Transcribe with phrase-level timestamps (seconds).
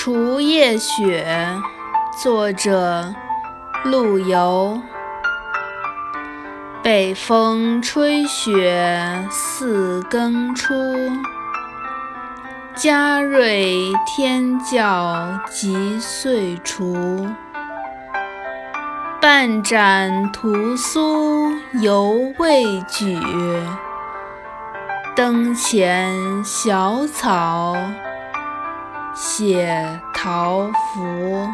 [0.00, 1.26] 除夜雪，
[2.22, 3.12] 作者
[3.82, 4.80] 陆游。
[6.84, 10.72] 北风吹雪四更初，
[12.76, 13.74] 嘉瑞
[14.06, 17.28] 天教即岁除。
[19.20, 21.50] 半盏屠苏
[21.82, 23.20] 犹未举，
[25.16, 27.76] 灯前小草
[29.20, 31.48] 写桃符。